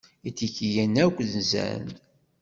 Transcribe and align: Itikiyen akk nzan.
Itikiyen 0.29 0.95
akk 1.05 1.17
nzan. 1.33 1.85